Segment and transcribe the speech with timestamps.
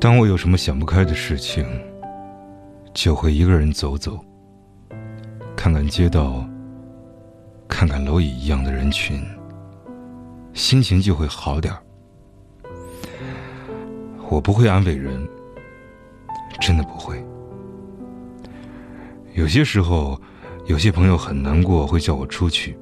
[0.00, 1.66] 当我有什么想不开的事情，
[2.94, 4.16] 就会一个人走走，
[5.56, 6.46] 看看街道，
[7.66, 9.20] 看看蝼蚁一样的人群，
[10.54, 11.82] 心情就会好点儿。
[14.30, 15.28] 我不会安慰人，
[16.60, 17.20] 真的不会。
[19.34, 20.20] 有些时候，
[20.66, 22.78] 有些朋友很难过，会叫我出去，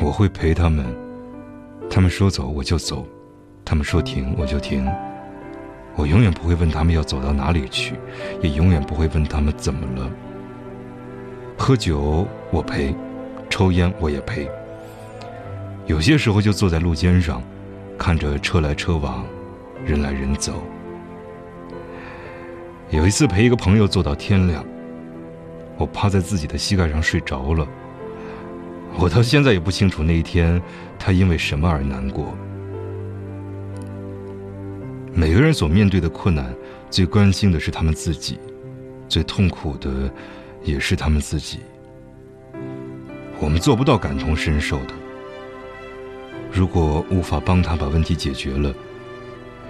[0.00, 0.84] 我会陪他们。
[1.88, 3.06] 他们说走我就走，
[3.64, 4.84] 他们说停我就停。
[5.94, 7.94] 我永远不会问他们要走到哪里去，
[8.40, 10.10] 也永远不会问他们怎么了。
[11.58, 12.94] 喝酒我陪，
[13.50, 14.50] 抽烟我也陪。
[15.86, 17.42] 有些时候就坐在路肩上，
[17.98, 19.24] 看着车来车往，
[19.84, 20.62] 人来人走。
[22.90, 24.64] 有一次陪一个朋友坐到天亮，
[25.76, 27.66] 我趴在自己的膝盖上睡着了。
[28.98, 30.60] 我到现在也不清楚那一天
[30.98, 32.36] 他因为什么而难过。
[35.14, 36.54] 每个人所面对的困难，
[36.90, 38.38] 最关心的是他们自己，
[39.10, 40.10] 最痛苦的
[40.64, 41.60] 也是他们自己。
[43.38, 44.94] 我们做不到感同身受的。
[46.50, 48.74] 如果无法帮他把问题解决了，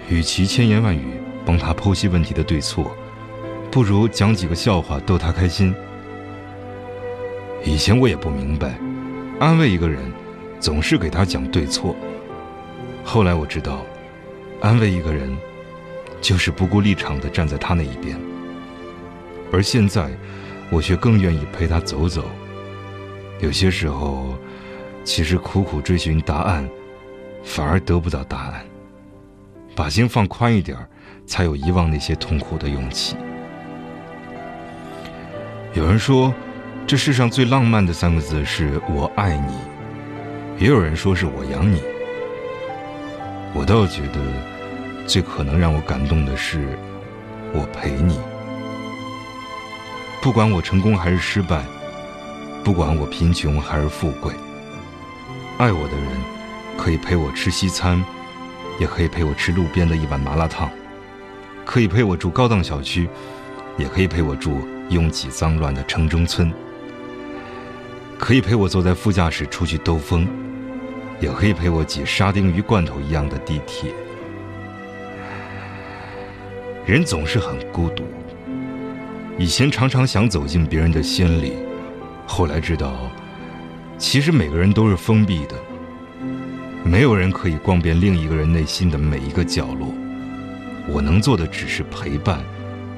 [0.09, 2.95] 与其千言万语帮他剖析问题的对错，
[3.69, 5.75] 不如讲几个笑话逗他开心。
[7.65, 8.79] 以前我也不明白，
[9.39, 10.01] 安慰一个人，
[10.59, 11.93] 总是给他讲对错。
[13.03, 13.85] 后来我知道。
[14.63, 15.29] 安慰一个人，
[16.21, 18.17] 就是不顾立场的站在他那一边。
[19.51, 20.09] 而现在，
[20.69, 22.23] 我却更愿意陪他走走。
[23.41, 24.37] 有些时候，
[25.03, 26.65] 其实苦苦追寻答案，
[27.43, 28.65] 反而得不到答案。
[29.75, 30.77] 把心放宽一点
[31.25, 33.17] 才有遗忘那些痛苦的勇气。
[35.73, 36.33] 有人说，
[36.87, 39.57] 这世上最浪漫的三个字是我爱你，
[40.57, 41.83] 也有人说是我养你。
[43.53, 44.19] 我倒觉得。
[45.05, 46.65] 最可能让我感动的是，
[47.51, 48.17] 我陪你。
[50.21, 51.61] 不管我成功还是失败，
[52.63, 54.33] 不管我贫穷还是富贵，
[55.57, 56.07] 爱我的人
[56.77, 58.01] 可以陪我吃西餐，
[58.79, 60.69] 也可以陪我吃路边的一碗麻辣烫，
[61.65, 63.09] 可以陪我住高档小区，
[63.77, 66.49] 也可以陪我住拥挤脏乱的城中村，
[68.17, 70.25] 可以陪我坐在副驾驶出去兜风，
[71.19, 73.91] 也可以陪我挤沙丁鱼罐头一样的地铁。
[76.85, 78.03] 人总是很孤独。
[79.37, 81.53] 以前常常想走进别人的心里，
[82.27, 82.93] 后来知道，
[83.97, 85.55] 其实每个人都是封闭的，
[86.83, 89.87] 没有人可以逛遍另一个人内心的每一个角落。
[90.87, 92.43] 我能做的只是陪伴，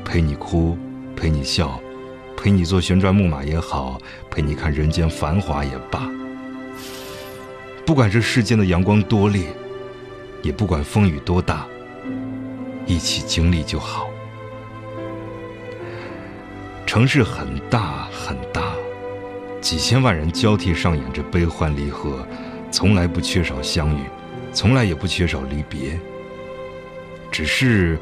[0.03, 0.78] 陪你哭，
[1.16, 1.80] 陪你笑，
[2.36, 3.97] 陪你坐旋转木马也好，
[4.30, 6.09] 陪你看人间繁华也罢。
[7.85, 9.46] 不管这世间的阳光多烈，
[10.41, 11.68] 也不管风雨多大。
[12.88, 14.09] 一起经历就好。
[16.85, 18.73] 城市很大很大，
[19.62, 22.28] 几千万人交替上演着悲欢离合，
[22.72, 24.02] 从来不缺少相遇，
[24.52, 26.00] 从来也不缺少离别。
[27.31, 28.00] 只是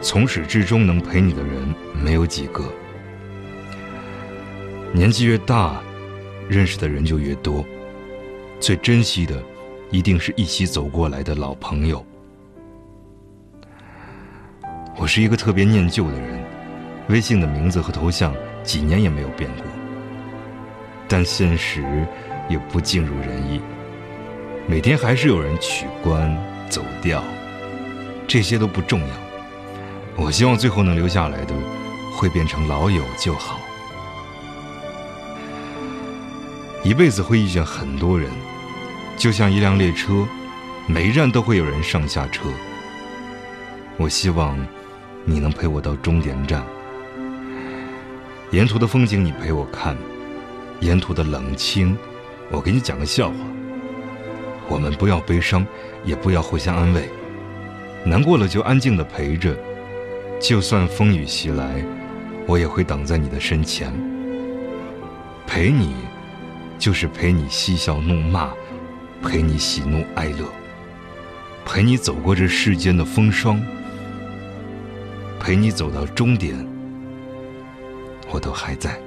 [0.00, 2.64] 从始至终能陪你的人没有几个。
[4.92, 5.80] 年纪越大，
[6.48, 7.64] 认识的人就越多，
[8.62, 9.42] 最珍惜的，
[9.90, 12.06] 一定是一起走过来的老朋友。
[14.96, 16.40] 我是一个特别念旧的人，
[17.08, 19.66] 微信的名字和头像几年也没有变过。
[21.08, 22.06] 但现实
[22.48, 23.60] 也不尽如人意，
[24.68, 26.32] 每天还是有人取关
[26.70, 27.20] 走掉，
[28.28, 29.14] 这些都不重要。
[30.14, 31.54] 我希望最后能留下来的，
[32.14, 33.58] 会变成老友就好。
[36.84, 38.28] 一辈子会遇见很多人，
[39.22, 40.26] 就像一辆列车，
[40.88, 42.48] 每一站都会有人上下车。
[43.96, 44.58] 我希望。
[45.24, 46.60] 你能陪我到终点站，
[48.50, 49.96] 沿途的风景你陪我看，
[50.80, 51.96] 沿途的冷清，
[52.50, 53.36] 我给你讲个笑话。
[54.68, 55.64] 我们不要悲伤，
[56.04, 57.08] 也不要互相安慰，
[58.04, 59.56] 难过了就安静的陪着，
[60.40, 61.84] 就算风雨袭来，
[62.48, 63.94] 我也会挡在你的身前。
[65.46, 65.94] 陪你，
[66.80, 68.50] 就是陪你嬉笑怒骂，
[69.22, 70.44] 陪你喜怒哀乐，
[71.64, 73.62] 陪你走过这世间的风霜。
[75.40, 76.54] 陪你走到终点，
[78.30, 79.00] 我都还在。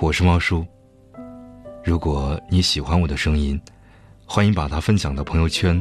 [0.00, 0.66] 我是猫叔，
[1.84, 3.60] 如果你喜欢我的声音，
[4.26, 5.80] 欢迎把它分享到朋友圈，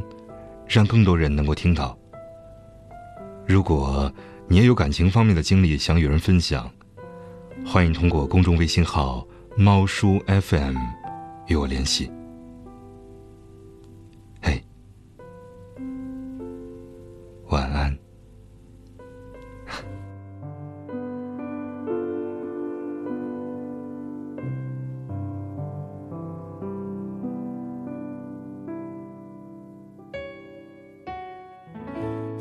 [0.67, 1.97] 让更多人能够听到。
[3.47, 4.11] 如果
[4.47, 6.69] 你也有感情方面的经历想与人分享，
[7.65, 10.75] 欢迎通过公众微信号“猫叔 fm
[11.45, 12.11] 与我联系。
[14.41, 14.59] 嘿。
[17.49, 17.95] 晚安。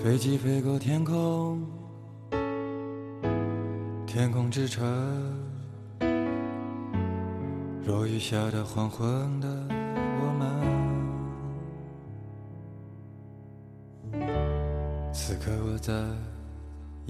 [0.03, 1.63] 飞机飞过天空
[4.07, 5.52] 天空之城。
[7.85, 9.49] 落雨下的黄昏的
[10.21, 10.49] 我们，
[15.13, 15.93] 此刻我在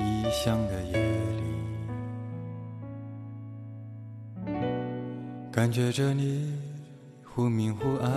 [0.02, 0.98] 异乡的夜
[4.46, 4.52] 里，
[5.52, 6.58] 感觉着你
[7.22, 8.10] 忽明忽暗。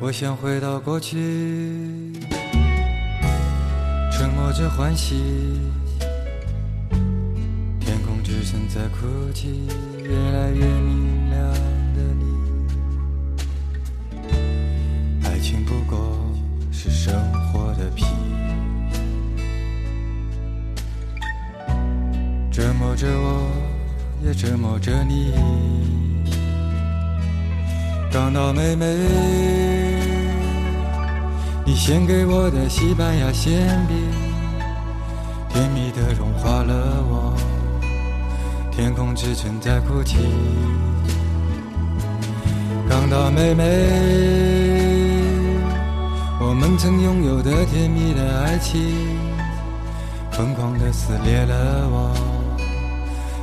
[0.00, 2.12] 我想回到过去，
[4.10, 5.62] 沉默着欢喜。
[8.76, 9.66] 在哭泣，
[10.04, 11.40] 越来越明亮
[11.94, 12.24] 的你。
[15.24, 15.98] 爱情不过
[16.70, 17.14] 是生
[17.50, 18.04] 活的皮，
[22.52, 23.50] 折磨着我，
[24.22, 25.32] 也折磨着你。
[28.12, 28.84] 港岛妹妹。
[31.64, 33.96] 你献给我的西班牙馅饼，
[35.48, 37.25] 甜蜜的融化了我。
[38.76, 40.18] 天空之城在哭泣，
[42.86, 43.64] 港岛妹妹，
[46.38, 48.78] 我们曾拥有的甜蜜的爱情，
[50.30, 52.14] 疯狂的撕裂了我。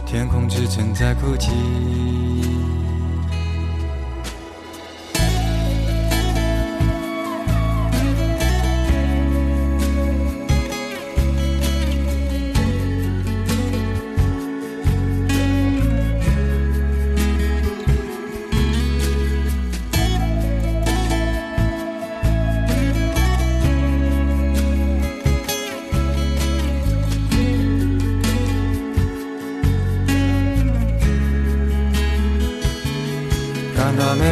[0.05, 1.49] 天空之城在哭泣。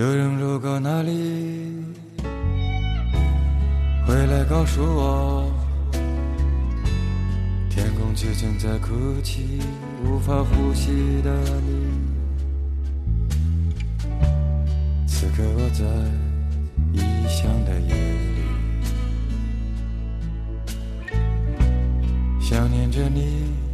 [0.00, 1.12] 有人路过那里，
[4.06, 5.52] 回来告诉我，
[7.68, 9.60] 天空之城在哭泣，
[10.02, 11.30] 无法呼吸的
[11.66, 11.86] 你。
[15.06, 15.84] 此刻我在
[16.94, 18.40] 异乡的夜里，
[22.40, 23.69] 想念着你。